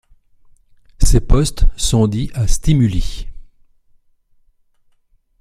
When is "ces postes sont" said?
1.03-2.07